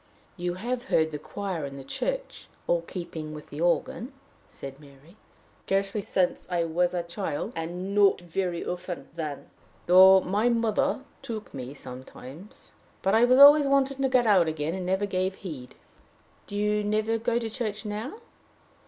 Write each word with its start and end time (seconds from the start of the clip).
"You 0.35 0.55
have 0.55 0.85
heard 0.85 1.11
the 1.11 1.19
choir 1.19 1.63
in 1.63 1.77
the 1.77 1.83
church 1.83 2.47
all 2.65 2.81
keeping 2.81 3.35
with 3.35 3.51
the 3.51 3.61
organ," 3.61 4.13
said 4.47 4.79
Mary. 4.79 5.15
"Scarcely 5.67 6.01
since 6.01 6.47
I 6.49 6.63
was 6.63 6.95
a 6.95 7.03
child 7.03 7.53
and 7.55 7.93
not 7.93 8.19
very 8.19 8.65
often 8.65 9.09
then 9.15 9.51
though 9.85 10.19
my 10.19 10.49
mother 10.49 11.01
took 11.21 11.53
me 11.53 11.75
sometimes. 11.75 12.71
But 13.03 13.13
I 13.13 13.25
was 13.25 13.37
always 13.37 13.67
wanting 13.67 14.01
to 14.01 14.09
get 14.09 14.25
out 14.25 14.47
again, 14.47 14.73
and 14.73 14.87
gave 15.07 15.33
no 15.33 15.37
heed." 15.39 15.75
"Do 16.47 16.55
you 16.55 16.83
never 16.83 17.19
go 17.19 17.37
to 17.37 17.47
church 17.47 17.85
now?" 17.85 18.15